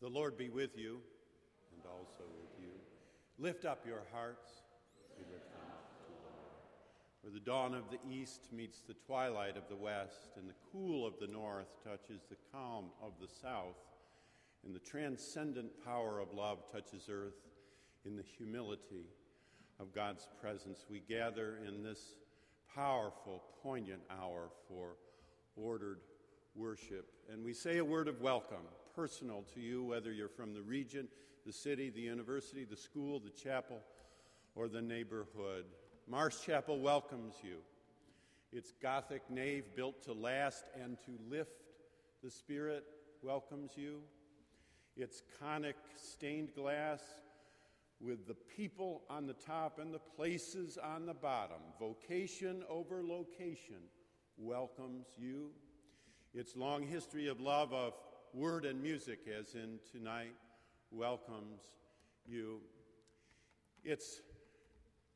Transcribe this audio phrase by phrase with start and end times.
[0.00, 1.00] The Lord be with you
[1.74, 2.70] and also with you.
[3.38, 4.48] Lift up your hearts.
[5.18, 6.54] We lift them up to the Lord.
[7.22, 11.06] Where the dawn of the east meets the twilight of the west, and the cool
[11.06, 13.76] of the north touches the calm of the south,
[14.64, 17.48] and the transcendent power of love touches earth
[18.04, 19.06] in the humility
[19.80, 22.14] of God's presence, we gather in this
[22.74, 24.96] powerful, poignant hour for
[25.56, 26.00] ordered
[26.54, 27.10] worship.
[27.32, 31.08] And we say a word of welcome, personal to you, whether you're from the region,
[31.46, 33.80] the city, the university, the school, the chapel,
[34.54, 35.64] or the neighborhood.
[36.08, 37.58] Marsh Chapel welcomes you.
[38.52, 41.64] Its Gothic nave, built to last and to lift
[42.22, 42.84] the Spirit,
[43.22, 44.00] welcomes you.
[44.96, 47.00] Its conic stained glass,
[48.00, 53.82] with the people on the top and the places on the bottom, vocation over location,
[54.36, 55.50] welcomes you.
[56.34, 57.94] Its long history of love of
[58.34, 60.34] word and music, as in tonight,
[60.90, 61.62] welcomes
[62.26, 62.60] you.
[63.82, 64.20] Its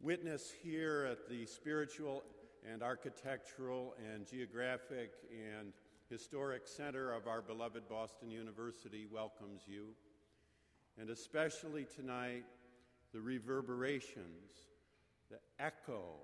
[0.01, 2.23] witness here at the spiritual
[2.71, 5.73] and architectural and geographic and
[6.09, 9.89] historic center of our beloved Boston University welcomes you.
[10.99, 12.45] And especially tonight,
[13.13, 14.71] the reverberations,
[15.31, 16.19] the echoes,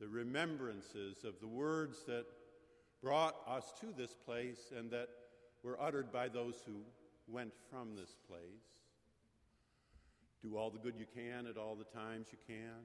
[0.00, 2.26] the remembrances of the words that
[3.04, 5.08] brought us to this place and that
[5.62, 6.80] were uttered by those who
[7.28, 8.80] went from this place.
[10.42, 12.80] Do all the good you can at all the times you can.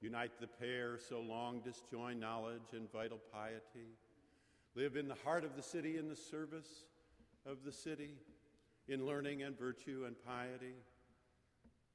[0.00, 3.96] Unite the pair so long disjoined knowledge and vital piety.
[4.76, 6.84] Live in the heart of the city in the service
[7.44, 8.14] of the city,
[8.86, 10.76] in learning and virtue and piety.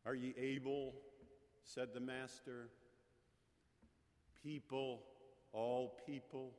[0.05, 0.95] Are ye able,
[1.63, 2.67] said the Master?
[4.43, 5.01] People,
[5.53, 6.51] all people,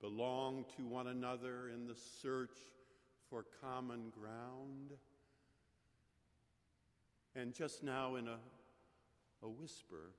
[0.00, 2.56] belong to one another in the search
[3.28, 4.92] for common ground.
[7.34, 8.38] And just now, in a,
[9.42, 10.12] a whisper,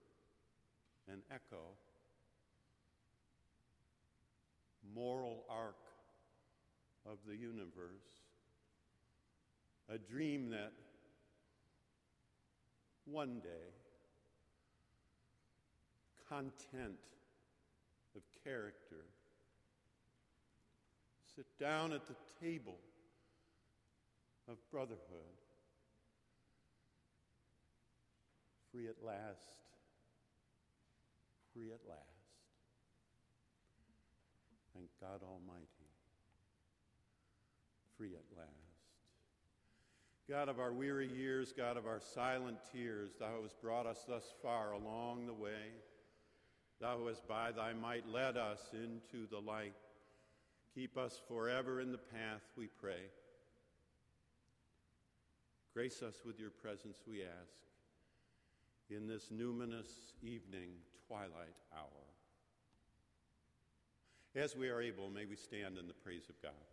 [1.11, 1.73] an echo,
[4.93, 5.75] moral arc
[7.05, 8.23] of the universe,
[9.89, 10.71] a dream that
[13.05, 13.73] one day
[16.29, 16.99] content
[18.15, 19.05] of character
[21.39, 22.15] sit down at the
[22.45, 22.75] table
[24.49, 24.99] of brotherhood,
[28.73, 29.63] free at last,
[31.53, 32.01] free at last.
[34.75, 35.65] Thank God Almighty,
[37.97, 38.49] free at last.
[40.29, 44.25] God of our weary years, God of our silent tears, Thou hast brought us thus
[44.41, 45.71] far along the way.
[46.81, 49.71] Thou hast by Thy might led us into the light.
[50.75, 53.09] Keep us forever in the path, we pray.
[55.73, 57.57] Grace us with your presence, we ask,
[58.89, 60.69] in this numinous evening
[61.07, 62.05] twilight hour.
[64.35, 66.68] As we are able, may we stand in the praise of God.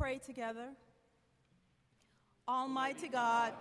[0.00, 0.68] Pray together.
[2.48, 3.52] Almighty God,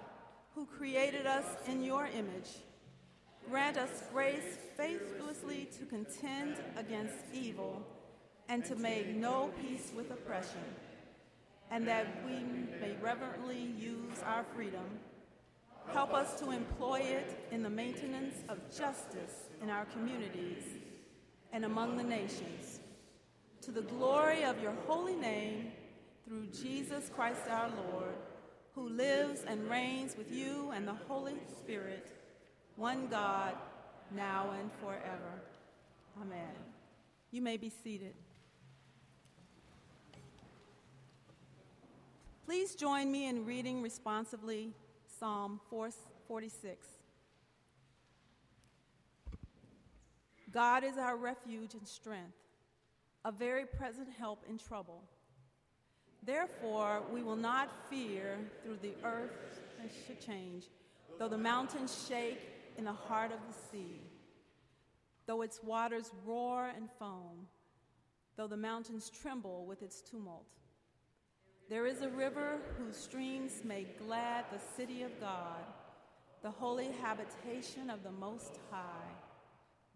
[0.56, 2.64] who created us in your image,
[3.50, 7.86] grant us grace faithlessly to contend against evil
[8.48, 10.64] and to make no peace with oppression,
[11.72, 12.36] and that we
[12.80, 14.98] may reverently use our freedom.
[15.92, 20.64] Help us to employ it in the maintenance of justice in our communities
[21.52, 22.80] and among the nations.
[23.64, 25.74] To the glory of your holy name,
[26.30, 28.14] through Jesus Christ our Lord,
[28.76, 32.06] who lives and reigns with you and the Holy Spirit,
[32.76, 33.56] one God,
[34.16, 35.42] now and forever.
[36.22, 36.54] Amen.
[37.32, 38.14] You may be seated.
[42.46, 44.72] Please join me in reading responsively
[45.20, 46.88] Psalm 446.
[50.52, 52.38] God is our refuge and strength,
[53.26, 55.02] a very present help in trouble.
[56.24, 59.32] Therefore, we will not fear through the earth
[60.06, 60.66] should change,
[61.18, 62.40] though the mountains shake
[62.78, 64.02] in the heart of the sea,
[65.26, 67.48] though its waters roar and foam,
[68.36, 70.48] though the mountains tremble with its tumult.
[71.70, 75.64] There is a river whose streams make glad the city of God,
[76.42, 79.12] the holy habitation of the Most High.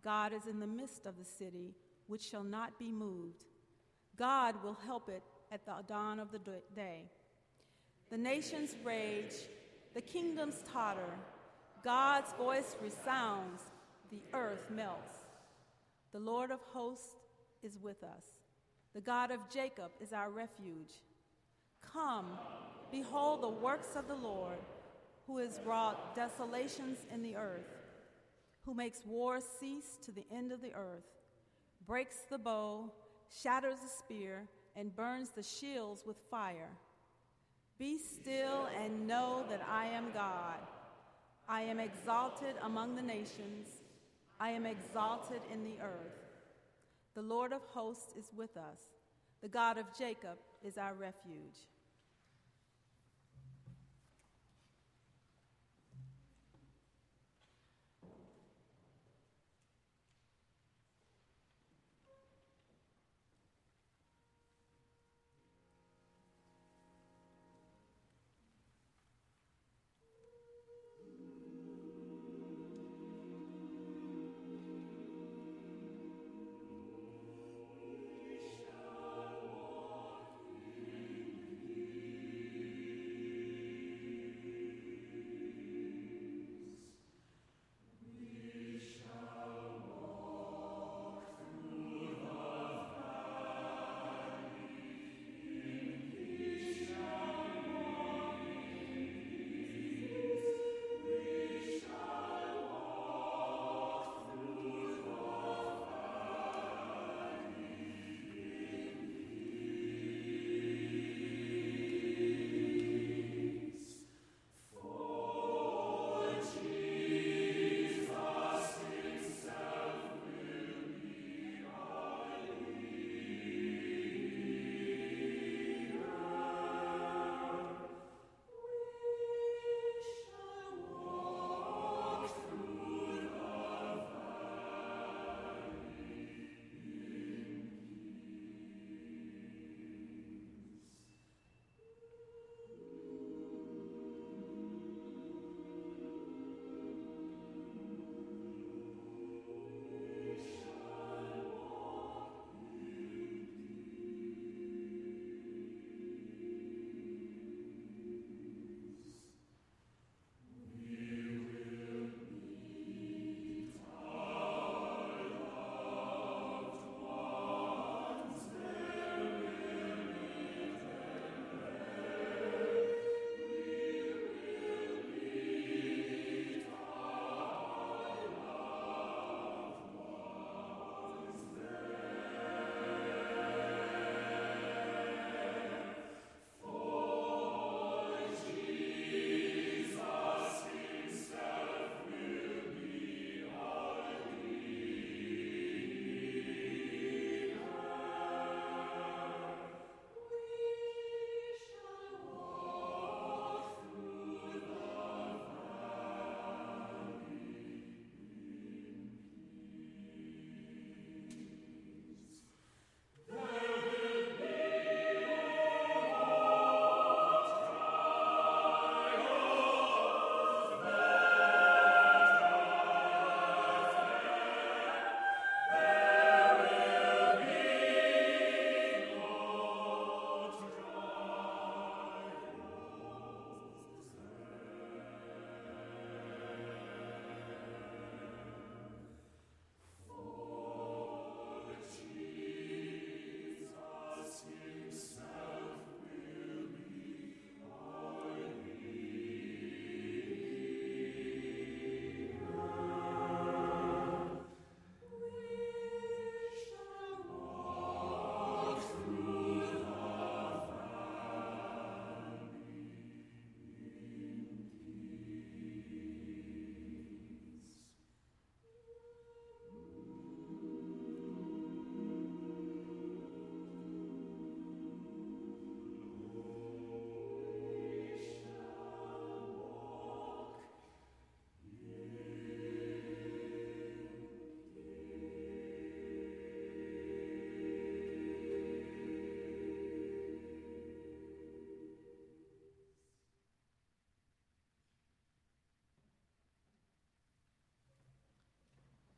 [0.04, 1.74] God is in the midst of the city,
[2.08, 3.46] which shall not be moved.
[4.18, 6.40] God will help it at the dawn of the
[6.76, 7.04] day.
[8.10, 9.34] The nations rage,
[9.94, 11.14] the kingdoms totter,
[11.84, 13.62] God's voice resounds,
[14.10, 15.18] the earth melts.
[16.12, 17.16] The Lord of hosts
[17.62, 18.24] is with us.
[18.96, 20.94] The God of Jacob is our refuge.
[21.82, 22.26] Come,
[22.92, 24.58] behold the works of the Lord,
[25.28, 27.68] who has wrought desolations in the earth,
[28.66, 31.06] who makes war cease to the end of the earth,
[31.86, 32.92] breaks the bow,
[33.42, 36.70] shatters the spear, and burns the shields with fire.
[37.78, 40.60] Be still and know that I am God.
[41.48, 43.68] I am exalted among the nations,
[44.40, 46.24] I am exalted in the earth.
[47.16, 48.80] The Lord of hosts is with us,
[49.42, 51.68] the God of Jacob is our refuge.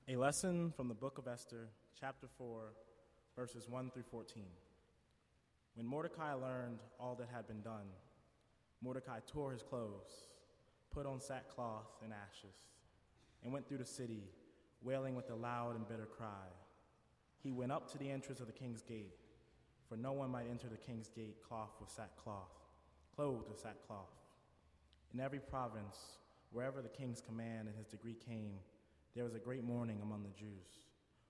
[0.08, 1.68] A lesson from the book of Esther,
[2.00, 2.74] chapter 4,
[3.36, 4.44] verses 1 through 14.
[5.74, 7.88] When Mordecai learned all that had been done,
[8.84, 10.30] Mordecai tore his clothes,
[10.94, 12.56] put on sackcloth and ashes,
[13.44, 14.26] and went through the city,
[14.84, 16.54] wailing with a loud and bitter cry.
[17.41, 19.18] He went up to the entrance of the king's gate,
[19.89, 22.54] for no one might enter the king's gate clothed with sackcloth,
[23.15, 24.13] clothed with sackcloth.
[25.15, 26.20] In every province,
[26.52, 28.60] wherever the king's command and his decree came,
[29.15, 30.84] there was a great mourning among the Jews,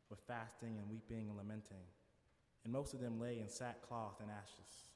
[0.10, 1.86] with fasting and weeping and lamenting.
[2.64, 4.90] And most of them lay in sackcloth and ashes.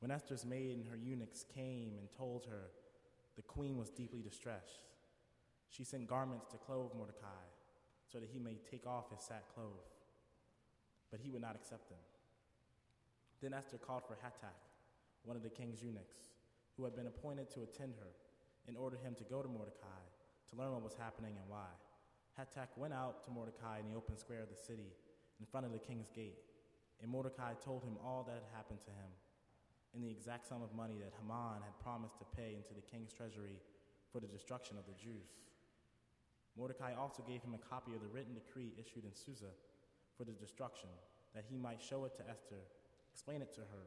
[0.00, 2.70] When Esther's maid and her eunuchs came and told her
[3.36, 4.90] the queen was deeply distressed,
[5.68, 7.46] she sent garments to clothe Mordecai
[8.10, 9.68] so that he may take off his sackcloth.
[11.12, 11.98] But he would not accept them.
[13.40, 14.58] Then Esther called for Hathach,
[15.24, 16.34] one of the king's eunuchs,
[16.76, 18.10] who had been appointed to attend her,
[18.66, 20.02] and ordered him to go to Mordecai
[20.50, 21.68] to learn what was happening and why.
[22.40, 24.96] Hathach went out to Mordecai in the open square of the city,
[25.40, 26.40] in front of the king's gate,
[27.02, 29.12] and Mordecai told him all that had happened to him,
[29.92, 33.12] and the exact sum of money that Haman had promised to pay into the king's
[33.12, 33.60] treasury
[34.10, 35.44] for the destruction of the Jews.
[36.56, 39.52] Mordecai also gave him a copy of the written decree issued in Susa
[40.16, 40.88] for the destruction,
[41.34, 42.64] that he might show it to Esther,
[43.12, 43.84] explain it to her,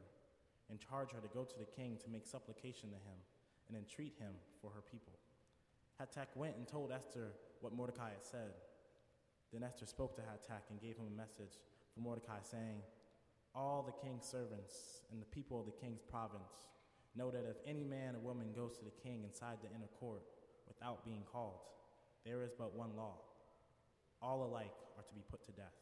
[0.70, 3.18] and charge her to go to the king to make supplication to him
[3.66, 5.18] and entreat him for her people.
[6.00, 7.32] Hathach went and told Esther
[7.64, 8.52] what Mordecai had said.
[9.50, 11.56] Then Esther spoke to Hathach and gave him a message
[11.94, 12.84] from Mordecai, saying,
[13.54, 16.68] All the king's servants and the people of the king's province
[17.16, 20.24] know that if any man or woman goes to the king inside the inner court
[20.68, 21.60] without being called,
[22.26, 23.16] there is but one law.
[24.20, 25.78] All alike are to be put to death.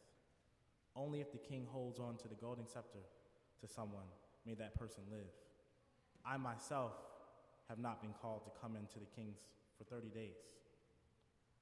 [0.95, 3.03] Only if the king holds on to the golden scepter
[3.59, 4.07] to someone
[4.45, 5.27] may that person live.
[6.25, 6.93] I myself
[7.67, 9.39] have not been called to come into the king's
[9.77, 10.37] for 30 days.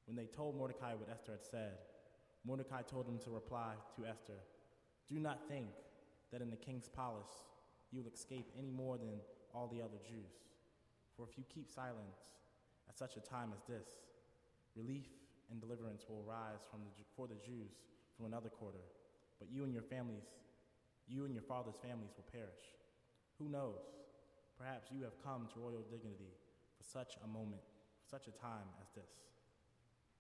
[0.05, 1.77] When they told Mordecai what Esther had said,
[2.45, 4.39] Mordecai told them to reply to Esther
[5.09, 5.69] Do not think
[6.31, 7.43] that in the king's palace
[7.91, 9.19] you will escape any more than
[9.53, 10.33] all the other Jews.
[11.15, 12.17] For if you keep silence
[12.89, 13.87] at such a time as this,
[14.75, 15.07] relief
[15.51, 17.75] and deliverance will rise the, for the Jews
[18.15, 18.83] from another quarter,
[19.39, 20.31] but you and your families,
[21.07, 22.79] you and your father's families will perish.
[23.37, 23.83] Who knows?
[24.57, 26.31] Perhaps you have come to royal dignity
[26.77, 27.61] for such a moment
[28.01, 29.30] for such a time as this.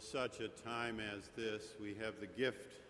[0.00, 2.80] Such a time as this, we have the gift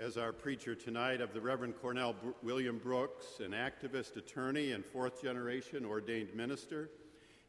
[0.00, 4.84] as our preacher tonight of the Reverend Cornell Br- William Brooks, an activist, attorney, and
[4.84, 6.90] fourth generation ordained minister.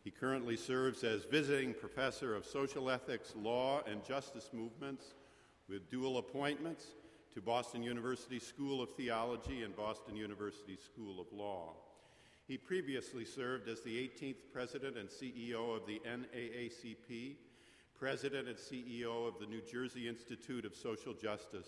[0.04, 5.16] He currently serves as visiting professor of social ethics, law, and justice movements
[5.68, 6.86] with dual appointments
[7.34, 11.74] to Boston University School of Theology and Boston University School of Law.
[12.48, 17.38] He previously served as the 18th president and CEO of the NAACP,
[18.02, 21.68] president and CEO of the New Jersey Institute of Social Justice,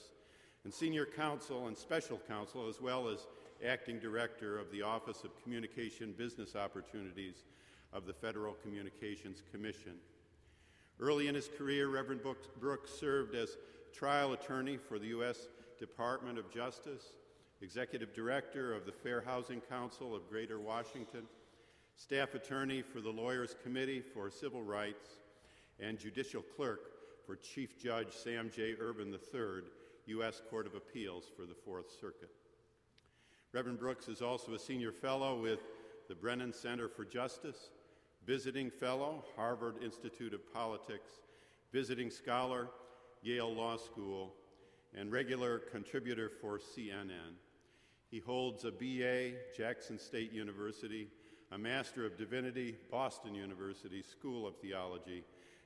[0.64, 3.28] and senior counsel and special counsel, as well as
[3.64, 7.44] acting director of the Office of Communication Business Opportunities
[7.94, 9.94] of the Federal Communications Commission.
[11.00, 12.22] Early in his career, Reverend
[12.60, 13.56] Brooks served as
[13.94, 15.50] trial attorney for the U.S.
[15.78, 17.14] Department of Justice
[17.62, 21.26] Executive Director of the Fair Housing Council of Greater Washington,
[21.96, 25.20] Staff Attorney for the Lawyers Committee for Civil Rights,
[25.84, 26.92] and Judicial Clerk
[27.26, 28.76] for Chief Judge Sam J.
[28.80, 29.64] Ervin III,
[30.08, 30.42] U.S.
[30.50, 32.30] Court of Appeals for the Fourth Circuit.
[33.52, 35.60] Reverend Brooks is also a senior fellow with
[36.08, 37.70] the Brennan Center for Justice,
[38.26, 41.12] visiting fellow, Harvard Institute of Politics,
[41.72, 42.70] visiting scholar,
[43.22, 44.34] Yale Law School,
[44.96, 47.36] and regular contributor for CNN.
[48.10, 51.08] He holds a BA, Jackson State University,
[51.52, 55.24] a Master of Divinity, Boston University School of Theology,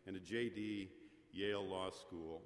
[0.08, 0.88] and a JD,
[1.34, 2.42] Yale Law School.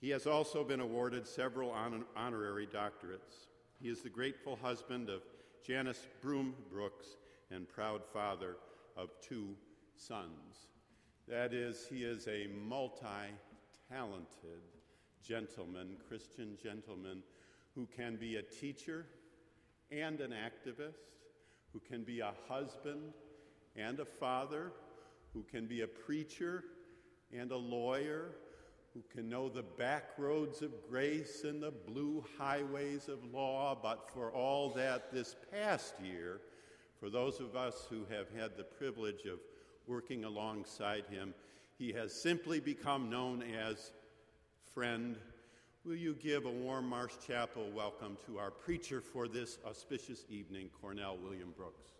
[0.00, 3.48] He has also been awarded several honor- honorary doctorates.
[3.80, 5.22] He is the grateful husband of
[5.66, 7.16] Janice Broom Brooks
[7.50, 8.56] and proud father
[8.96, 9.54] of two
[9.96, 10.68] sons.
[11.28, 13.34] That is, he is a multi
[13.90, 14.62] talented
[15.22, 17.22] gentleman, Christian gentleman
[17.74, 19.06] who can be a teacher
[19.90, 21.18] and an activist,
[21.72, 23.12] who can be a husband
[23.76, 24.72] and a father,
[25.32, 26.64] who can be a preacher
[27.36, 28.32] and a lawyer,
[28.94, 34.10] who can know the back roads of grace and the blue highways of law, but
[34.12, 36.40] for all that this past year,
[36.98, 39.38] for those of us who have had the privilege of
[39.86, 41.34] working alongside him,
[41.78, 43.92] he has simply become known as
[44.74, 45.16] friend
[45.82, 50.68] Will you give a warm Marsh Chapel welcome to our preacher for this auspicious evening,
[50.78, 51.99] Cornell William Brooks?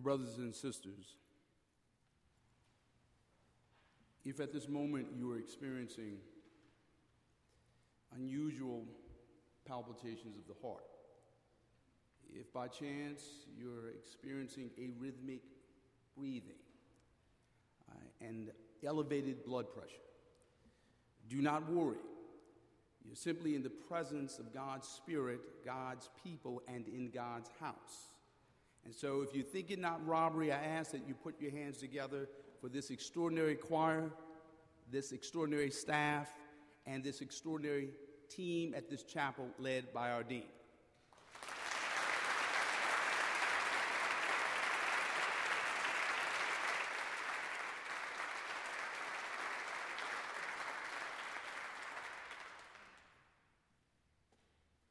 [0.00, 1.16] brothers and sisters,
[4.26, 6.16] If at this moment you are experiencing
[8.12, 8.84] unusual
[9.64, 10.82] palpitations of the heart,
[12.34, 13.22] if by chance
[13.56, 15.42] you're experiencing a rhythmic
[16.18, 16.58] breathing
[17.88, 18.50] uh, and
[18.84, 19.94] elevated blood pressure,
[21.28, 21.98] do not worry.
[23.04, 28.15] You're simply in the presence of God's Spirit, God's people, and in God's house.
[28.84, 31.78] And so, if you think it not robbery, I ask that you put your hands
[31.78, 32.28] together
[32.60, 34.10] for this extraordinary choir,
[34.90, 36.28] this extraordinary staff,
[36.86, 37.90] and this extraordinary
[38.28, 40.44] team at this chapel led by our dean.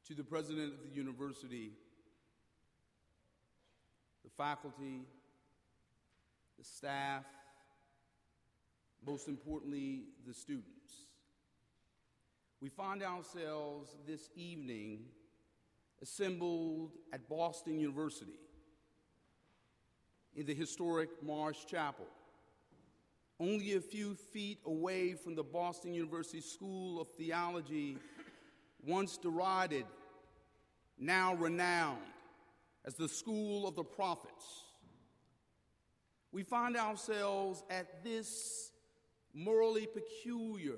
[0.06, 1.72] to the president of the university,
[4.36, 5.02] faculty,
[6.58, 7.24] the staff,
[9.06, 11.06] most importantly, the students.
[12.60, 15.04] We find ourselves this evening
[16.02, 18.32] assembled at Boston University
[20.34, 22.06] in the historic Marsh Chapel,
[23.38, 27.98] only a few feet away from the Boston University School of Theology
[28.82, 29.84] once derided,
[30.98, 32.00] now renowned
[32.86, 34.64] as the school of the prophets.
[36.32, 38.70] We find ourselves at this
[39.34, 40.76] morally peculiar,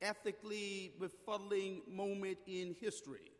[0.00, 3.32] ethically befuddling moment in history.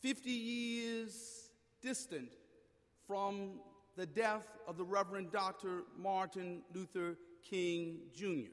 [0.00, 1.50] 50 years
[1.82, 2.32] distant
[3.06, 3.60] from
[3.96, 5.82] the death of the Reverend Dr.
[5.96, 8.52] Martin Luther King Jr.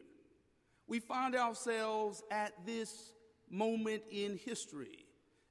[0.87, 3.13] We find ourselves at this
[3.49, 5.05] moment in history,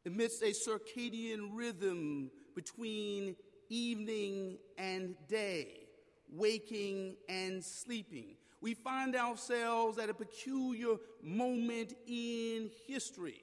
[0.06, 3.36] amidst a circadian rhythm between
[3.68, 5.86] evening and day,
[6.30, 8.36] waking and sleeping.
[8.60, 13.40] We find ourselves at a peculiar moment in history.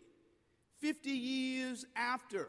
[0.80, 2.48] 50 years after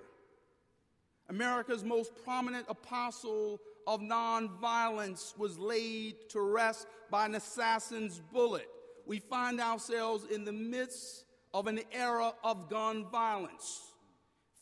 [1.29, 8.69] America's most prominent apostle of nonviolence was laid to rest by an assassin's bullet,
[9.07, 13.92] we find ourselves in the midst of an era of gun violence.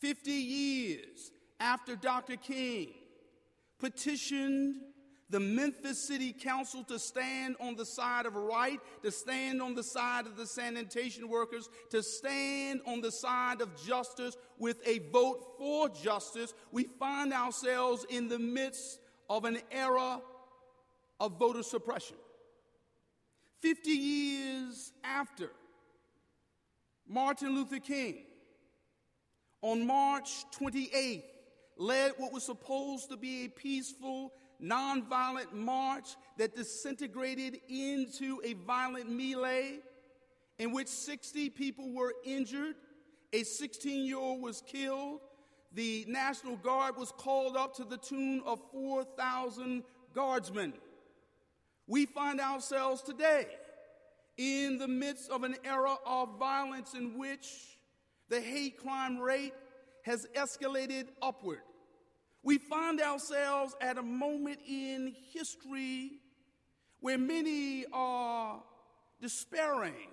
[0.00, 2.36] 50 years after Dr.
[2.36, 2.88] King
[3.78, 4.76] petitioned
[5.30, 9.82] the Memphis City Council to stand on the side of right, to stand on the
[9.82, 15.54] side of the sanitation workers, to stand on the side of justice with a vote
[15.56, 18.98] for justice, we find ourselves in the midst
[19.28, 20.20] of an era
[21.20, 22.16] of voter suppression.
[23.60, 25.50] 50 years after
[27.06, 28.24] Martin Luther King,
[29.62, 31.22] on March 28th,
[31.76, 34.32] led what was supposed to be a peaceful,
[34.62, 39.78] nonviolent march that disintegrated into a violent melee
[40.58, 42.76] in which 60 people were injured,
[43.32, 45.20] a 16 year old was killed,
[45.72, 49.82] the National Guard was called up to the tune of 4,000
[50.14, 50.74] guardsmen.
[51.86, 53.46] We find ourselves today
[54.36, 57.78] in the midst of an era of violence in which
[58.30, 59.52] the hate crime rate
[60.02, 61.60] has escalated upward.
[62.42, 66.12] We find ourselves at a moment in history
[67.00, 68.62] where many are
[69.20, 70.08] despairing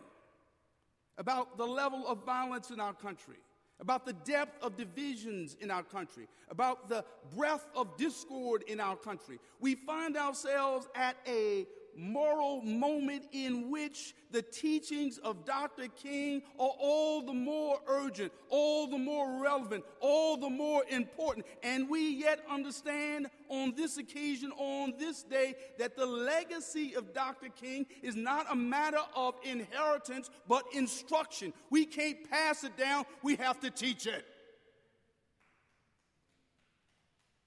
[1.17, 3.37] about the level of violence in our country,
[3.79, 7.05] about the depth of divisions in our country, about the
[7.35, 9.39] breadth of discord in our country.
[9.59, 11.65] We find ourselves at a
[11.97, 15.87] moral moment in which the teachings of Dr.
[15.87, 21.45] King are all the more urgent, all the more relevant, all the more important.
[21.63, 27.49] And we yet understand on this occasion, on this day, that the legacy of Dr.
[27.49, 31.53] King is not a matter of inheritance, but instruction.
[31.69, 34.25] We can't pass it down, we have to teach it.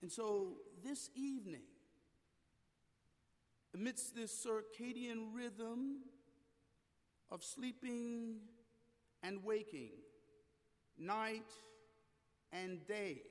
[0.03, 1.61] And so this evening,
[3.75, 5.99] amidst this circadian rhythm
[7.31, 8.37] of sleeping
[9.23, 9.93] and waking,
[10.99, 11.53] night
[12.53, 13.23] and day,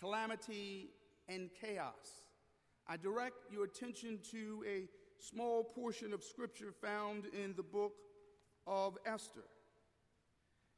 [0.00, 0.90] calamity
[1.28, 2.24] and chaos.
[2.86, 4.88] I direct your attention to a
[5.18, 7.92] small portion of scripture found in the book
[8.66, 9.44] of Esther.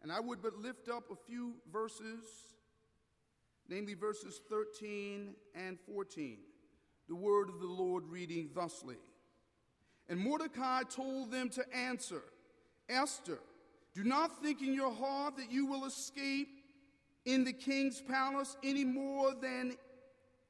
[0.02, 2.26] And I would but lift up a few verses,
[3.68, 6.38] namely verses 13 and 14
[7.08, 8.96] the word of the Lord reading thusly.
[10.08, 12.22] And Mordecai told them to answer,
[12.88, 13.38] Esther,
[13.94, 16.48] do not think in your heart that you will escape
[17.24, 19.76] in the king's palace any more than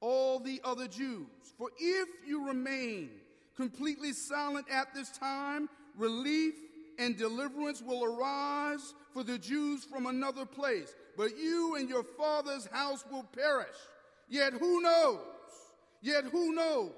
[0.00, 1.26] all the other Jews.
[1.56, 3.10] For if you remain
[3.56, 6.54] completely silent at this time, relief
[6.98, 10.94] and deliverance will arise for the Jews from another place.
[11.16, 13.76] But you and your father's house will perish.
[14.28, 15.20] Yet who knows?
[16.06, 16.92] Yet who knows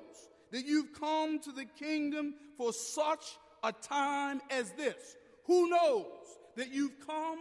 [0.52, 5.16] that you've come to the kingdom for such a time as this?
[5.46, 6.04] Who knows
[6.56, 7.38] that you've come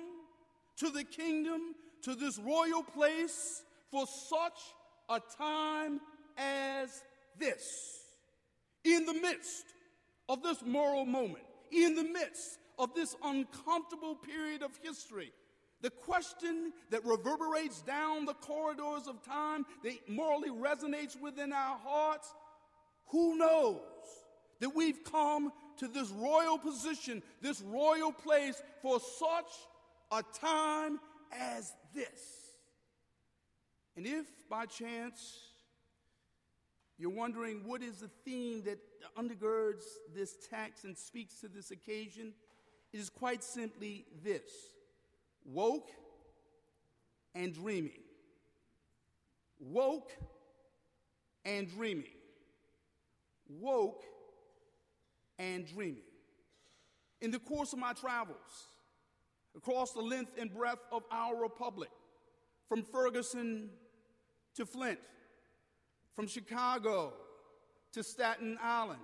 [0.78, 4.58] to the kingdom, to this royal place for such
[5.10, 6.00] a time
[6.38, 7.04] as
[7.38, 8.00] this?
[8.86, 9.66] In the midst
[10.30, 15.34] of this moral moment, in the midst of this uncomfortable period of history,
[15.82, 22.34] the question that reverberates down the corridors of time, that morally resonates within our hearts
[23.08, 23.82] who knows
[24.60, 29.52] that we've come to this royal position, this royal place for such
[30.12, 31.00] a time
[31.32, 32.22] as this?
[33.96, 35.40] And if by chance
[36.98, 38.80] you're wondering what is the theme that
[39.16, 39.84] undergirds
[40.16, 42.34] this text and speaks to this occasion,
[42.94, 44.42] it is quite simply this
[45.48, 45.90] woke
[47.34, 48.04] and dreaming.
[49.60, 50.12] Woke
[51.46, 52.06] and dreaming.
[53.50, 54.04] Woke
[55.40, 56.04] and dreaming.
[57.22, 58.68] In the course of my travels
[59.56, 61.90] across the length and breadth of our republic,
[62.68, 63.70] from Ferguson
[64.56, 65.00] to Flint,
[66.16, 67.14] from Chicago
[67.94, 69.00] to Staten Island,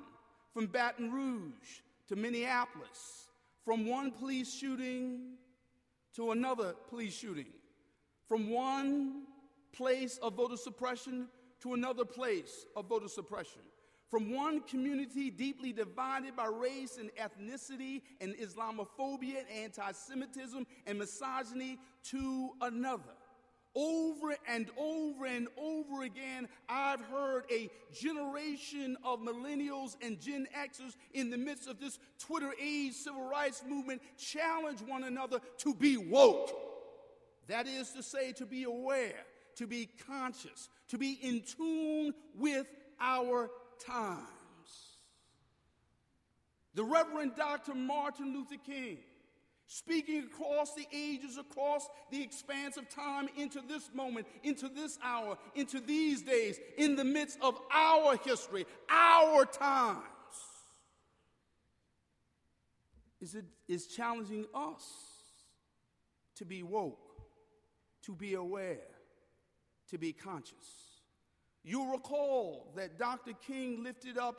[0.53, 3.29] from Baton Rouge to Minneapolis,
[3.63, 5.37] from one police shooting
[6.15, 7.47] to another police shooting,
[8.27, 9.23] from one
[9.71, 11.27] place of voter suppression
[11.61, 13.61] to another place of voter suppression,
[14.09, 20.99] from one community deeply divided by race and ethnicity and Islamophobia and anti Semitism and
[20.99, 23.15] misogyny to another.
[23.75, 30.95] Over and over and over again, I've heard a generation of millennials and Gen Xers
[31.13, 35.97] in the midst of this Twitter age civil rights movement challenge one another to be
[35.97, 36.51] woke.
[37.47, 42.67] That is to say, to be aware, to be conscious, to be in tune with
[42.99, 43.49] our
[43.83, 44.27] times.
[46.75, 47.73] The Reverend Dr.
[47.73, 48.99] Martin Luther King
[49.73, 55.35] speaking across the ages, across the expanse of time, into this moment, into this hour,
[55.55, 59.97] into these days, in the midst of our history, our times,
[63.19, 64.83] is, it, is challenging us
[66.35, 66.99] to be woke,
[68.03, 68.77] to be aware,
[69.89, 71.01] to be conscious.
[71.63, 73.31] You'll recall that Dr.
[73.47, 74.35] King lifted up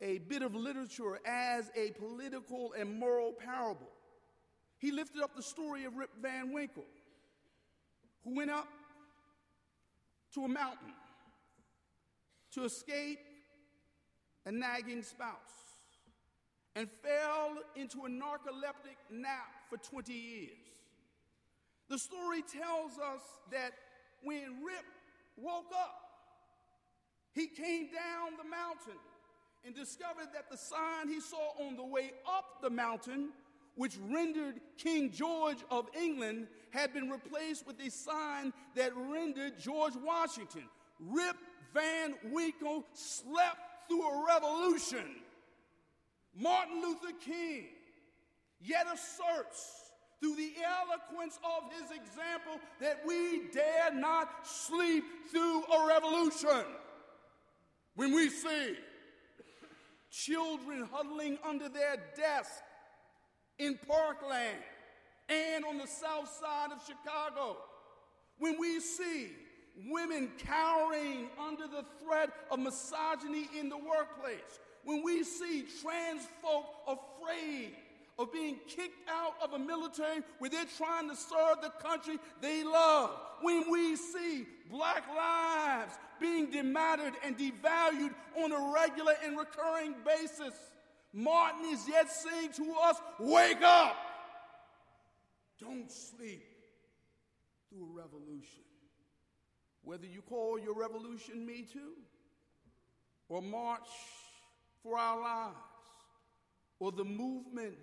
[0.00, 3.91] a bit of literature as a political and moral parable.
[4.82, 6.82] He lifted up the story of Rip Van Winkle,
[8.24, 8.66] who went up
[10.34, 10.92] to a mountain
[12.54, 13.20] to escape
[14.44, 15.36] a nagging spouse
[16.74, 20.50] and fell into a narcoleptic nap for 20 years.
[21.88, 23.22] The story tells us
[23.52, 23.70] that
[24.24, 24.84] when Rip
[25.36, 25.94] woke up,
[27.30, 28.98] he came down the mountain
[29.64, 33.28] and discovered that the sign he saw on the way up the mountain
[33.76, 39.94] which rendered King George of England, had been replaced with a sign that rendered George
[39.96, 40.64] Washington.
[41.00, 41.36] Rip
[41.74, 45.16] Van Winkle slept through a revolution.
[46.34, 47.66] Martin Luther King
[48.60, 55.86] yet asserts through the eloquence of his example that we dare not sleep through a
[55.88, 56.64] revolution.
[57.96, 58.76] When we see
[60.10, 62.62] children huddling under their desks
[63.62, 64.58] in Parkland
[65.28, 67.56] and on the south side of Chicago.
[68.38, 69.30] When we see
[69.88, 76.66] women cowering under the threat of misogyny in the workplace, when we see trans folk
[76.88, 77.72] afraid
[78.18, 82.64] of being kicked out of a military where they're trying to serve the country they
[82.64, 83.10] love,
[83.42, 90.54] when we see black lives being demattered and devalued on a regular and recurring basis,
[91.12, 93.96] Martin is yet saying to us, Wake up!
[95.60, 96.44] Don't sleep
[97.68, 98.64] through a revolution.
[99.84, 101.94] Whether you call your revolution Me Too,
[103.28, 103.88] or March
[104.82, 105.56] for Our Lives,
[106.78, 107.74] or the movement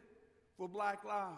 [0.57, 1.35] for Black Lives,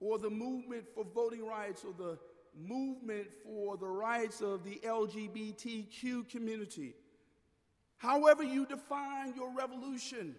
[0.00, 2.18] or the movement for voting rights, or the
[2.58, 6.94] movement for the rights of the LGBTQ community.
[7.98, 10.34] However, you define your revolution,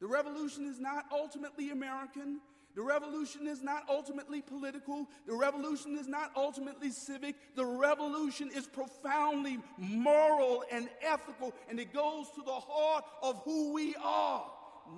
[0.00, 2.40] The revolution is not ultimately American.
[2.74, 5.08] The revolution is not ultimately political.
[5.26, 7.34] The revolution is not ultimately civic.
[7.54, 13.72] The revolution is profoundly moral and ethical, and it goes to the heart of who
[13.72, 14.44] we are,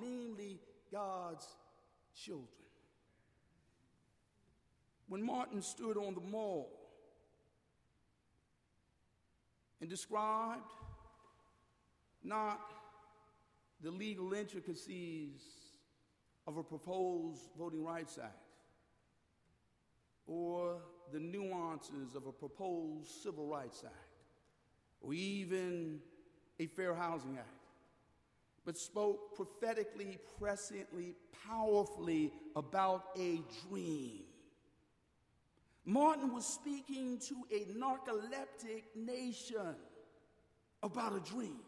[0.01, 0.59] namely
[0.91, 1.47] God's
[2.17, 2.49] children.
[5.09, 6.71] When Martin stood on the mall
[9.81, 10.63] and described
[12.25, 12.61] not
[13.83, 15.41] the legal intricacies
[16.47, 18.35] of a proposed Voting Rights Act
[20.27, 20.79] or
[21.13, 23.95] the nuances of a proposed Civil Rights Act
[25.01, 26.01] or even
[26.59, 27.49] a Fair Housing Act,
[28.65, 31.15] but spoke prophetically, presciently,
[31.47, 34.25] powerfully about a dream.
[35.85, 39.77] Martin was speaking to a narcoleptic nation
[40.83, 41.61] about a dream.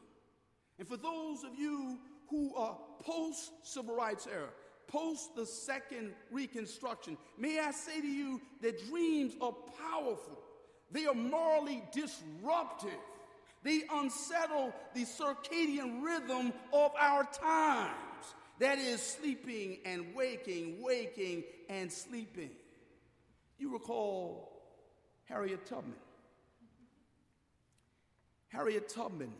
[0.80, 1.98] And for those of you
[2.30, 4.48] who are post civil rights era,
[4.88, 10.38] post the second Reconstruction, may I say to you that dreams are powerful.
[10.90, 12.98] They are morally disruptive.
[13.62, 17.94] They unsettle the circadian rhythm of our times.
[18.58, 22.50] That is sleeping and waking, waking and sleeping.
[23.58, 24.62] You recall
[25.26, 25.92] Harriet Tubman.
[28.48, 29.32] Harriet Tubman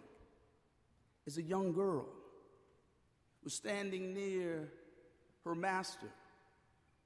[1.26, 2.06] is a young girl
[3.42, 4.68] was standing near
[5.44, 6.08] her master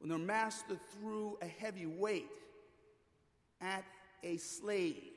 [0.00, 2.28] when her master threw a heavy weight
[3.60, 3.84] at
[4.22, 5.12] a slave,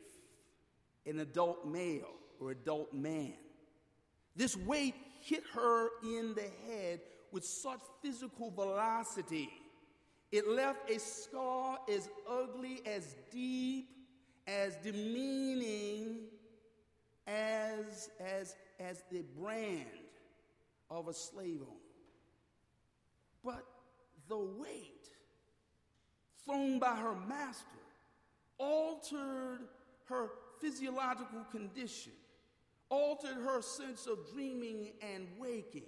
[1.05, 3.33] an adult male or adult man.
[4.35, 9.49] This weight hit her in the head with such physical velocity.
[10.31, 13.89] It left a scar as ugly, as deep,
[14.45, 16.27] as demeaning
[17.25, 19.85] as, as, as the brand
[20.89, 21.79] of a slave owner.
[23.43, 23.65] But
[24.27, 25.07] the weight
[26.45, 27.65] thrown by her master
[28.57, 29.59] altered
[30.05, 32.13] her physiological condition,
[32.89, 35.83] altered her sense of dreaming and waking.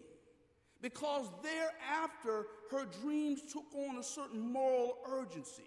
[0.81, 5.63] Because thereafter, her dreams took on a certain moral urgency.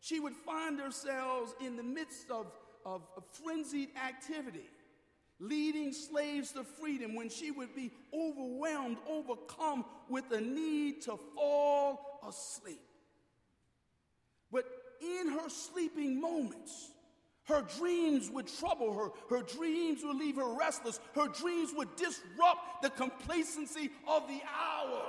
[0.00, 2.46] She would find herself in the midst of,
[2.84, 4.68] of, of frenzied activity
[5.40, 12.20] leading slaves to freedom when she would be overwhelmed, overcome with a need to fall
[12.28, 12.80] asleep.
[14.52, 14.64] But
[15.00, 16.90] in her sleeping moments,
[17.44, 19.36] her dreams would trouble her.
[19.36, 21.00] Her dreams would leave her restless.
[21.14, 25.02] Her dreams would disrupt the complacency of the hour.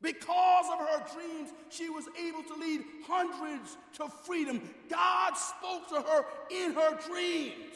[0.00, 4.62] Because of her dreams, she was able to lead hundreds to freedom.
[4.88, 7.67] God spoke to her in her dreams.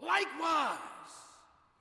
[0.00, 0.78] Likewise,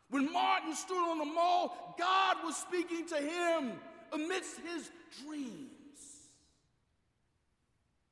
[0.09, 3.71] when Martin stood on the mall, God was speaking to him
[4.11, 4.91] amidst his
[5.25, 5.69] dreams.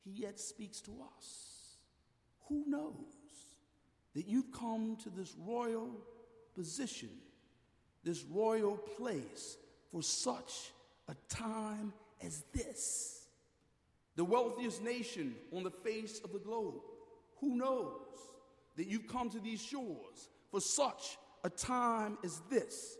[0.03, 1.77] He yet speaks to us.
[2.47, 2.95] Who knows
[4.15, 5.91] that you've come to this royal
[6.55, 7.09] position,
[8.03, 9.57] this royal place
[9.91, 10.71] for such
[11.07, 11.93] a time
[12.25, 13.27] as this?
[14.15, 16.81] The wealthiest nation on the face of the globe.
[17.39, 18.01] Who knows
[18.77, 22.97] that you've come to these shores for such a time as this.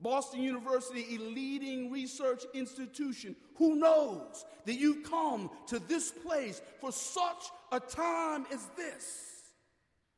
[0.00, 6.90] Boston University, a leading research institution, who knows that you've come to this place for
[6.90, 9.28] such a time as this?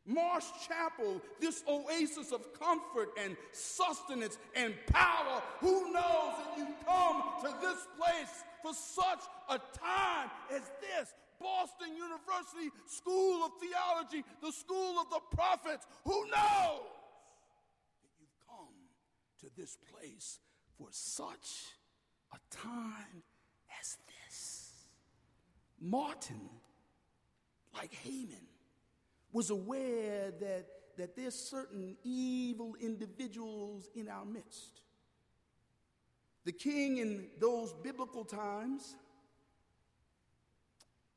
[0.07, 7.23] Marsh Chapel, this oasis of comfort and sustenance and power, who knows that you've come
[7.43, 11.15] to this place for such a time as this?
[11.41, 15.87] Boston University School of Theology, the school of the prophets.
[16.05, 16.91] Who knows
[18.03, 18.75] that you've come
[19.41, 20.39] to this place
[20.79, 21.73] for such
[22.33, 23.23] a time
[23.81, 24.73] as this?
[25.81, 26.49] Martin,
[27.75, 28.47] like Haman,
[29.33, 30.67] was aware that,
[30.97, 34.81] that there's certain evil individuals in our midst.
[36.45, 38.95] The king in those biblical times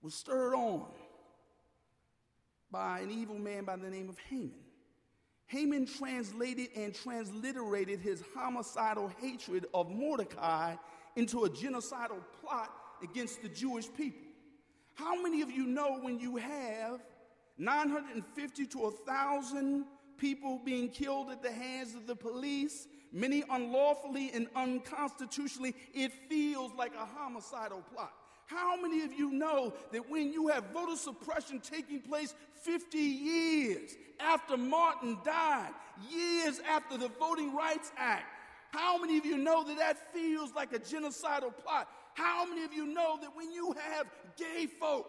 [0.02, 0.86] was stirred on
[2.72, 4.54] by an evil man by the name of Haman.
[5.48, 10.76] Haman translated and transliterated his homicidal hatred of Mordecai
[11.16, 12.72] into a genocidal plot
[13.02, 14.28] against the Jewish people.
[14.96, 17.02] How many of you know when you have
[17.58, 19.86] 950 to 1,000
[20.18, 26.74] people being killed at the hands of the police, many unlawfully and unconstitutionally, it feels
[26.74, 28.12] like a homicidal plot?
[28.48, 32.34] How many of you know that when you have voter suppression taking place
[32.64, 35.72] 50 years after Martin died,
[36.10, 38.26] years after the Voting Rights Act,
[38.72, 41.88] How many of you know that that feels like a genocidal plot?
[42.14, 45.08] How many of you know that when you have gay folk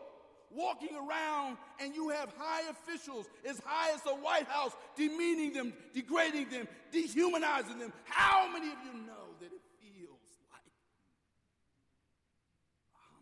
[0.50, 5.72] walking around and you have high officials as high as the White House demeaning them,
[5.92, 10.18] degrading them, dehumanizing them, how many of you know that it feels
[10.50, 10.70] like a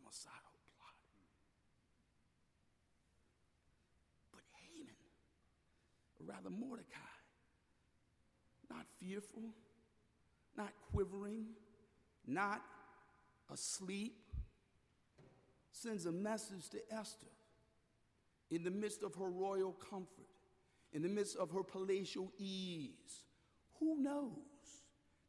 [0.06, 0.94] homicidal plot?
[4.32, 4.94] But Haman,
[6.20, 6.98] or rather Mordecai,
[8.70, 9.50] not fearful,
[10.56, 11.46] not quivering,
[12.26, 12.62] not
[13.52, 14.14] asleep,
[15.72, 17.26] sends a message to Esther
[18.50, 20.26] in the midst of her royal comfort,
[20.92, 23.24] in the midst of her palatial ease.
[23.80, 24.30] Who knows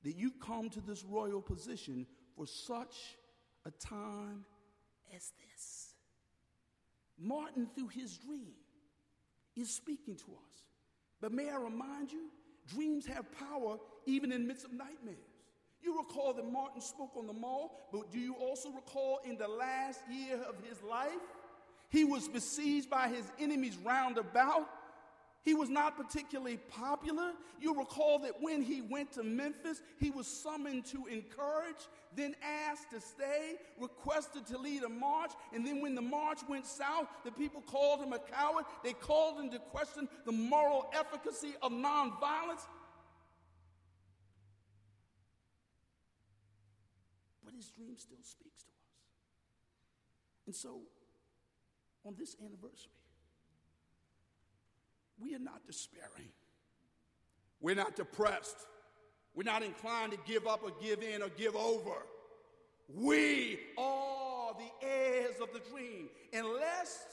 [0.03, 2.05] that you come to this royal position
[2.35, 3.17] for such
[3.65, 4.45] a time
[5.15, 5.93] as this?
[7.17, 8.53] Martin, through his dream,
[9.55, 10.63] is speaking to us.
[11.19, 12.29] But may I remind you,
[12.67, 15.17] dreams have power even in the midst of nightmares.
[15.81, 19.47] You recall that Martin spoke on the mall, but do you also recall in the
[19.47, 21.11] last year of his life?
[21.89, 24.67] He was besieged by his enemies round about.
[25.47, 27.31] He was not particularly popular.
[27.61, 32.89] You recall that when he went to Memphis, he was summoned to encourage, then asked
[32.91, 37.31] to stay, requested to lead a march, and then when the march went south, the
[37.31, 38.65] people called him a coward.
[38.83, 42.67] They called into question the moral efficacy of nonviolence.
[47.45, 48.91] But his dream still speaks to us.
[50.45, 50.81] And so,
[52.03, 52.96] on this anniversary,
[55.21, 56.29] we are not despairing.
[57.59, 58.57] We're not depressed.
[59.33, 62.05] We're not inclined to give up or give in or give over.
[62.93, 66.09] We are the heirs of the dream.
[66.33, 67.05] Unless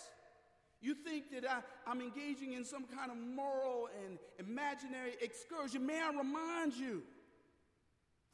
[0.81, 6.01] you think that I, am engaging in some kind of moral and imaginary excursion, may
[6.01, 7.03] I remind you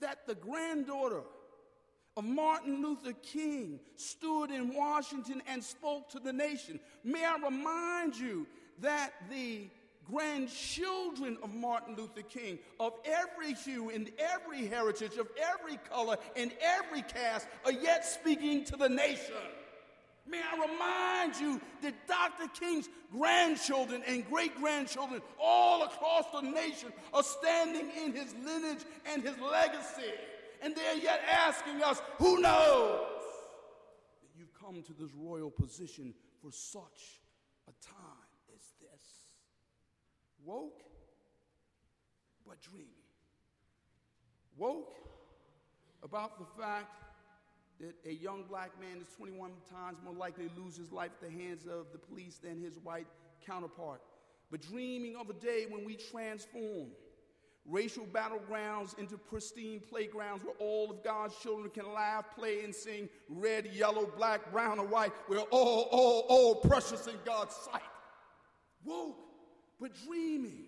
[0.01, 1.23] that the granddaughter
[2.16, 6.81] of Martin Luther King stood in Washington and spoke to the nation.
[7.05, 8.47] May I remind you
[8.81, 9.68] that the
[10.11, 16.53] grandchildren of Martin Luther King, of every hue and every heritage, of every color and
[16.61, 19.35] every caste, are yet speaking to the nation.
[20.27, 22.49] May I remind you that Dr.
[22.59, 29.23] King's grandchildren and great grandchildren all across the nation are standing in his lineage and
[29.23, 30.12] his legacy
[30.62, 33.07] and they're yet asking us, who knows
[34.23, 37.21] that you've come to this royal position for such
[37.68, 38.20] a time?
[40.45, 40.82] Woke,
[42.47, 42.86] but dreamy.
[44.57, 44.97] Woke
[46.03, 46.95] about the fact
[47.80, 51.30] that a young black man is 21 times more likely to lose his life at
[51.30, 53.07] the hands of the police than his white
[53.47, 54.03] counterpart.
[54.51, 56.88] But dreaming of a day when we transform
[57.66, 63.09] racial battlegrounds into pristine playgrounds where all of God's children can laugh, play, and sing
[63.28, 65.12] red, yellow, black, brown, or white.
[65.28, 67.82] We're all, all, all precious in God's sight.
[68.84, 69.30] Woke,
[69.81, 70.64] but dreaming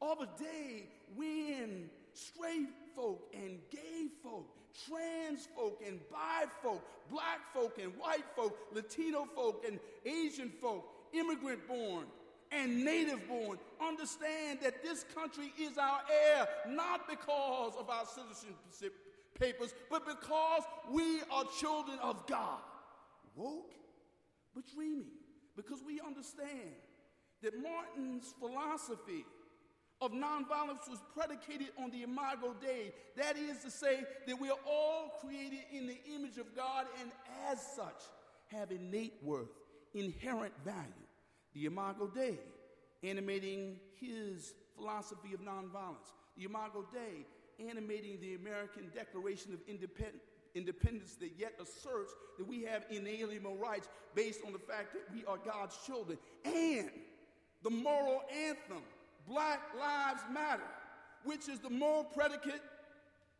[0.00, 0.84] of a day
[1.16, 4.46] when straight folk and gay folk,
[4.88, 10.88] trans folk and bi folk, black folk and white folk, Latino folk and Asian folk,
[11.12, 12.04] immigrant born,
[12.52, 18.94] and native born understand that this country is our heir, not because of our citizenship
[19.38, 22.60] papers, but because we are children of God.
[23.34, 23.74] Woke,
[24.54, 25.10] but dreaming,
[25.56, 26.74] because we understand
[27.44, 29.24] that Martin's philosophy
[30.00, 32.92] of nonviolence was predicated on the Imago Dei.
[33.16, 37.10] That is to say, that we are all created in the image of God and
[37.50, 38.02] as such
[38.48, 39.48] have innate worth,
[39.94, 41.04] inherent value
[41.54, 42.38] the Imago Dei,
[43.04, 46.10] animating his philosophy of nonviolence.
[46.36, 47.24] The Imago Dei,
[47.68, 50.22] animating the American Declaration of Independence
[50.54, 55.24] independence that yet asserts that we have inalienable rights based on the fact that we
[55.24, 56.16] are God's children.
[56.44, 56.90] And
[57.64, 58.82] the moral anthem,
[59.26, 60.62] Black Lives Matter,
[61.24, 62.60] which is the moral predicate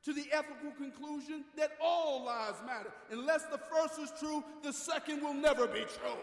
[0.05, 2.91] to the ethical conclusion that all lives matter.
[3.11, 6.19] Unless the first is true, the second will never be true.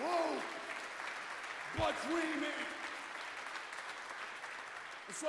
[0.00, 0.38] Whoa!
[1.78, 2.50] But dreaming.
[5.12, 5.28] So,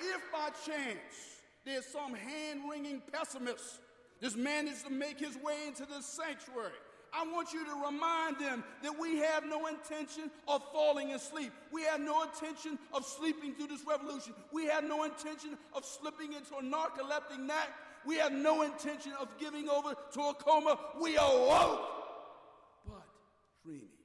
[0.00, 3.80] if by chance there's some hand wringing pessimist
[4.20, 6.72] this managed to make his way into this sanctuary,
[7.12, 11.52] I want you to remind them that we have no intention of falling asleep.
[11.72, 14.34] We have no intention of sleeping through this revolution.
[14.52, 17.68] We have no intention of slipping into a narcoleptic nap.
[18.06, 20.78] We have no intention of giving over to a coma.
[21.00, 21.80] We awoke,
[22.86, 23.02] but
[23.64, 23.97] dreaming.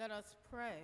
[0.00, 0.78] Let us pray.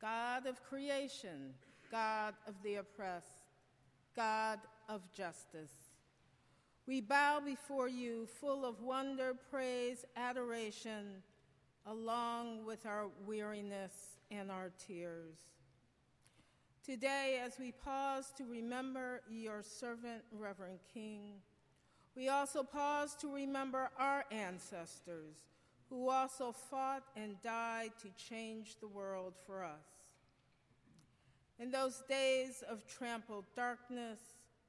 [0.00, 1.54] God of creation,
[1.92, 3.52] God of the oppressed,
[4.16, 5.70] God of justice,
[6.88, 11.22] we bow before you full of wonder, praise, adoration,
[11.86, 15.38] along with our weariness and our tears.
[16.84, 21.34] Today, as we pause to remember your servant, Reverend King,
[22.16, 25.36] we also pause to remember our ancestors
[25.88, 30.06] who also fought and died to change the world for us.
[31.58, 34.18] In those days of trampled darkness,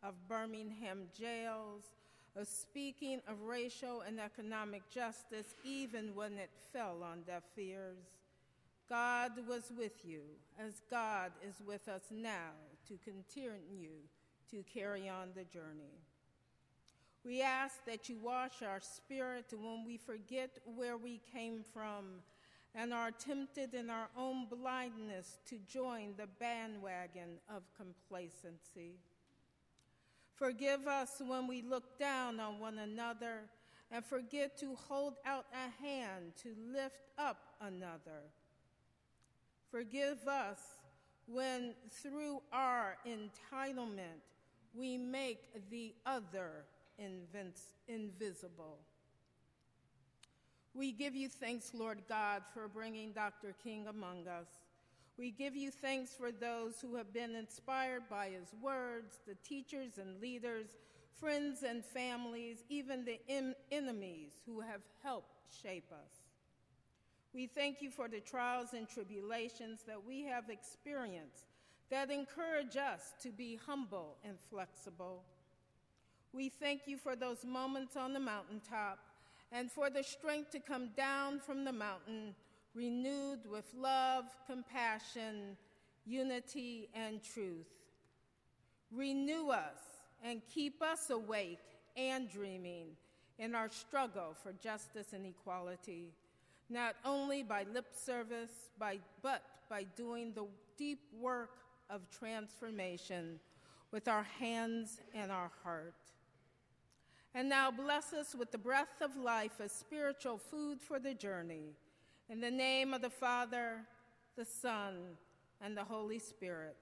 [0.03, 1.83] of Birmingham jails,
[2.35, 7.97] of speaking of racial and economic justice, even when it fell on deaf ears,
[8.87, 10.21] God was with you,
[10.57, 12.53] as God is with us now
[12.87, 13.97] to continue
[14.51, 16.06] to carry on the journey.
[17.27, 22.21] We ask that you wash our spirit when we forget where we came from
[22.73, 28.93] and are tempted in our own blindness to join the bandwagon of complacency.
[30.35, 33.41] Forgive us when we look down on one another
[33.91, 38.23] and forget to hold out a hand to lift up another.
[39.69, 40.59] Forgive us
[41.25, 44.23] when, through our entitlement,
[44.73, 46.63] we make the other
[46.97, 48.79] invisible.
[50.73, 53.55] We give you thanks, Lord God, for bringing Dr.
[53.63, 54.47] King among us.
[55.17, 59.97] We give you thanks for those who have been inspired by his words, the teachers
[59.97, 60.67] and leaders,
[61.19, 65.33] friends and families, even the em- enemies who have helped
[65.63, 66.11] shape us.
[67.33, 71.45] We thank you for the trials and tribulations that we have experienced
[71.89, 75.23] that encourage us to be humble and flexible.
[76.33, 78.99] We thank you for those moments on the mountaintop
[79.51, 82.35] and for the strength to come down from the mountain
[82.75, 85.57] renewed with love, compassion,
[86.05, 87.67] unity, and truth.
[88.91, 89.79] Renew us
[90.23, 91.59] and keep us awake
[91.97, 92.87] and dreaming
[93.39, 96.13] in our struggle for justice and equality,
[96.69, 100.45] not only by lip service, by, but by doing the
[100.77, 101.51] deep work
[101.89, 103.39] of transformation
[103.91, 105.93] with our hands and our heart.
[107.35, 111.75] And now bless us with the breath of life as spiritual food for the journey.
[112.29, 113.81] In the name of the Father,
[114.35, 114.95] the Son,
[115.61, 116.75] and the Holy Spirit,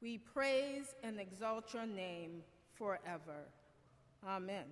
[0.00, 2.42] we praise and exalt your name
[2.74, 3.48] forever.
[4.26, 4.64] Amen.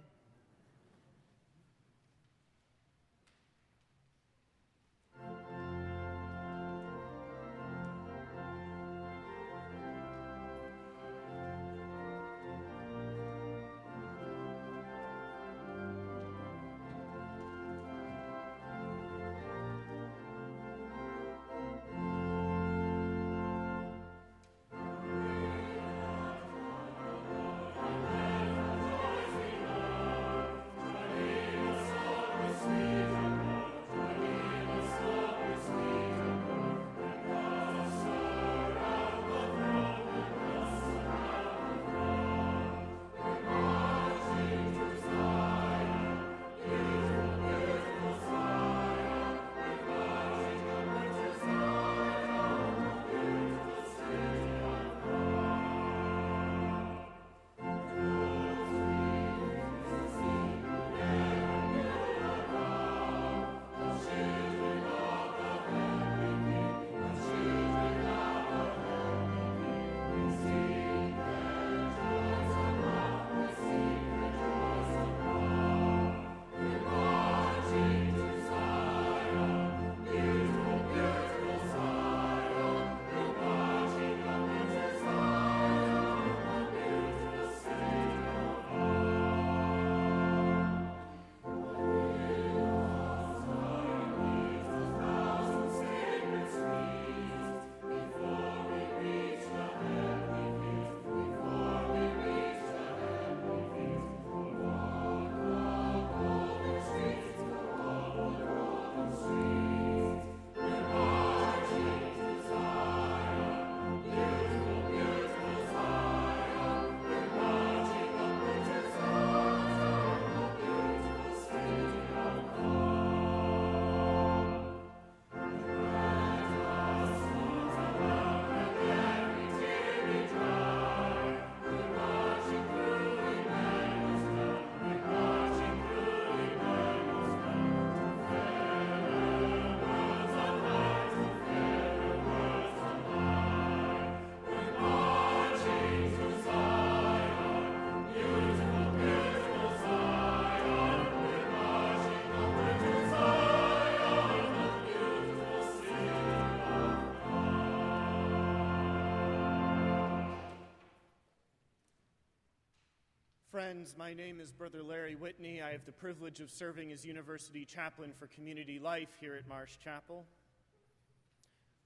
[163.55, 165.62] Friends, my name is Brother Larry Whitney.
[165.62, 169.76] I have the privilege of serving as University Chaplain for Community Life here at Marsh
[169.78, 170.24] Chapel.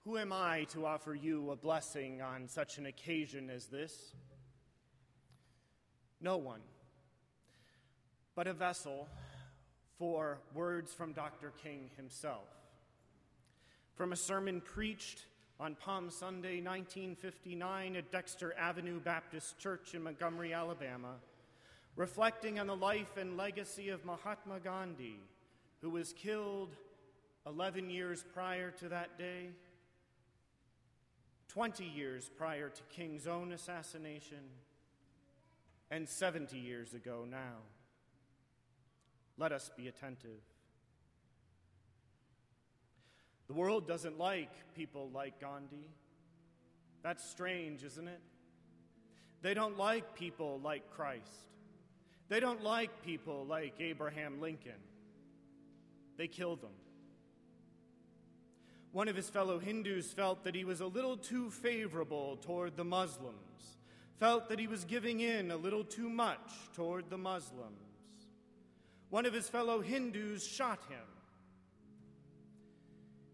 [0.04, 4.14] Who am I to offer you a blessing on such an occasion as this?
[6.22, 6.62] No one,
[8.34, 9.06] but a vessel
[9.98, 11.52] for words from Dr.
[11.62, 12.48] King himself.
[13.94, 15.26] From a sermon preached
[15.60, 21.16] on Palm Sunday, 1959, at Dexter Avenue Baptist Church in Montgomery, Alabama
[21.98, 25.18] reflecting on the life and legacy of Mahatma Gandhi,
[25.80, 26.76] who was killed
[27.44, 29.48] 11 years prior to that day,
[31.48, 34.38] 20 years prior to King's own assassination,
[35.90, 37.56] and 70 years ago now.
[39.36, 40.42] Let us be attentive.
[43.48, 45.90] The world doesn't like people like Gandhi.
[47.02, 48.20] That's strange, isn't it?
[49.42, 51.48] They don't like people like Christ.
[52.28, 54.72] They don't like people like Abraham Lincoln.
[56.16, 56.70] They kill them.
[58.92, 62.84] One of his fellow Hindus felt that he was a little too favorable toward the
[62.84, 63.78] Muslims,
[64.18, 67.78] felt that he was giving in a little too much toward the Muslims.
[69.10, 70.98] One of his fellow Hindus shot him.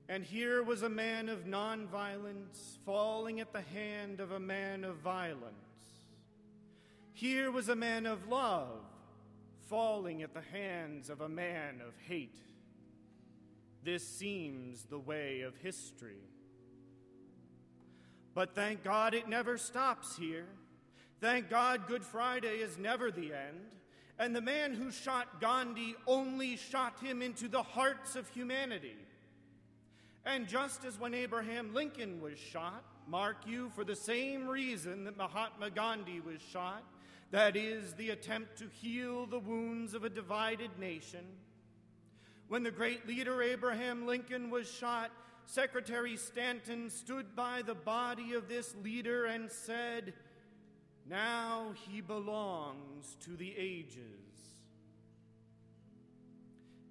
[0.08, 4.96] And here was a man of nonviolence falling at the hand of a man of
[4.96, 5.63] violence.
[7.14, 8.82] Here was a man of love
[9.68, 12.40] falling at the hands of a man of hate.
[13.84, 16.24] This seems the way of history.
[18.34, 20.48] But thank God it never stops here.
[21.20, 23.60] Thank God Good Friday is never the end.
[24.18, 28.96] And the man who shot Gandhi only shot him into the hearts of humanity.
[30.26, 35.16] And just as when Abraham Lincoln was shot, mark you, for the same reason that
[35.16, 36.82] Mahatma Gandhi was shot,
[37.34, 41.26] that is, the attempt to heal the wounds of a divided nation.
[42.46, 45.10] When the great leader Abraham Lincoln was shot,
[45.44, 50.14] Secretary Stanton stood by the body of this leader and said,
[51.10, 53.98] Now he belongs to the ages.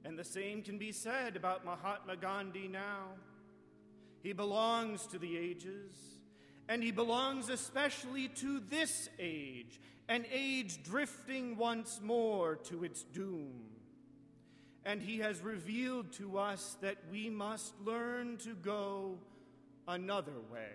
[0.04, 3.12] And the same can be said about Mahatma Gandhi now.
[4.22, 6.13] He belongs to the ages,
[6.68, 13.54] and he belongs especially to this age an age drifting once more to its doom.
[14.86, 19.18] And he has revealed to us that we must learn to go
[19.88, 20.74] another way.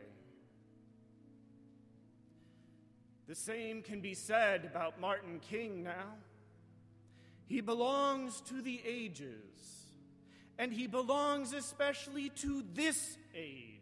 [3.26, 6.14] The same can be said about Martin King now.
[7.46, 9.90] He belongs to the ages,
[10.58, 13.77] and he belongs especially to this age,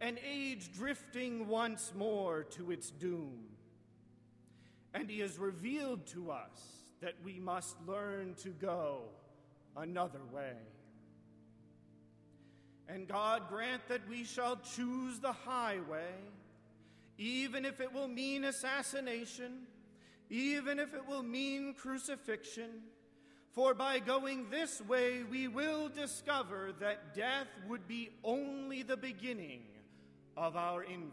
[0.00, 3.46] an age drifting once more to its doom
[4.96, 9.02] and He has revealed to us that we must learn to go
[9.76, 10.54] another way.
[12.88, 16.14] And God grant that we shall choose the highway,
[17.18, 19.66] even if it will mean assassination,
[20.30, 22.70] even if it will mean crucifixion.
[23.52, 29.62] For by going this way, we will discover that death would be only the beginning
[30.36, 31.12] of our influence.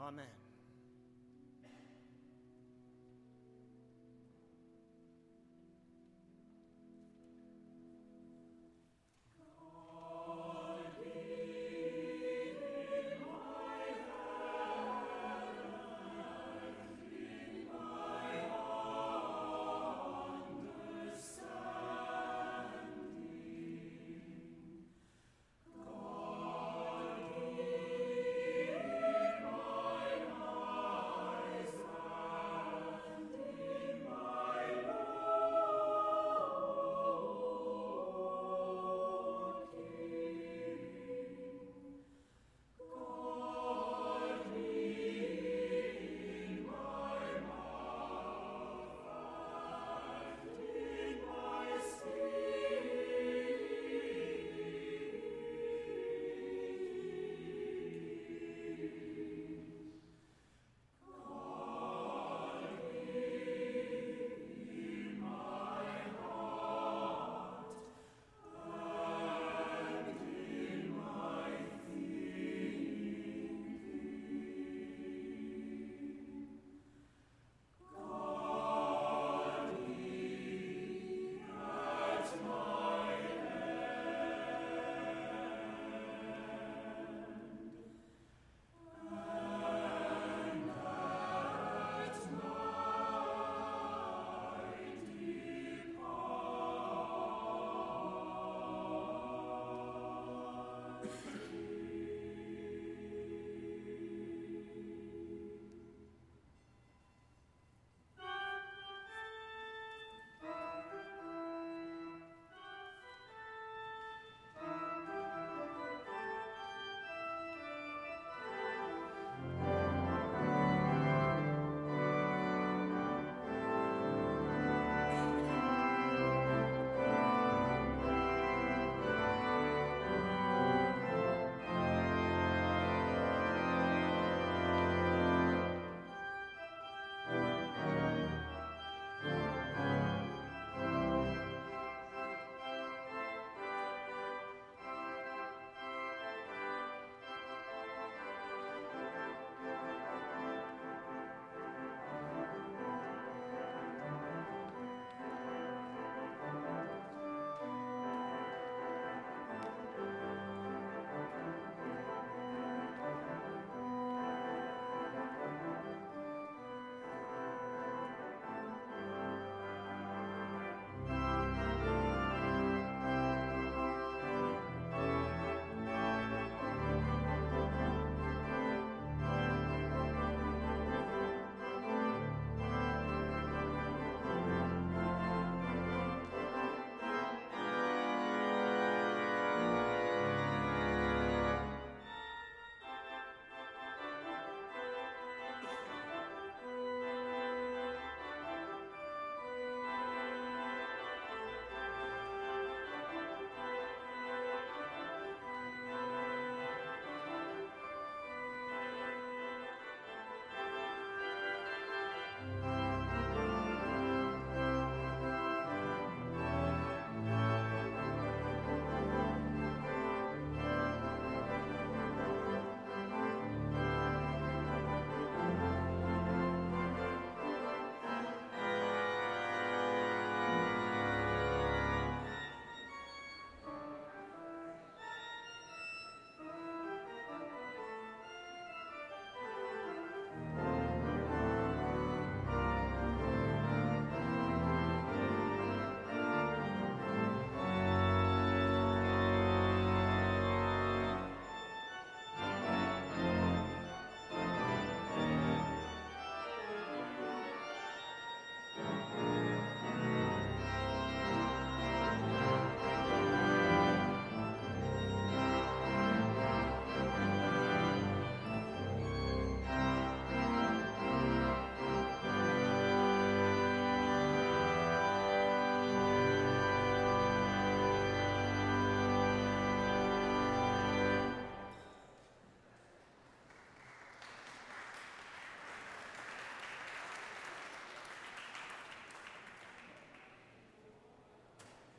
[0.00, 0.37] Amen.